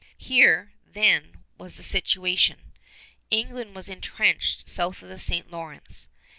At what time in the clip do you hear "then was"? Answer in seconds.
0.83-1.77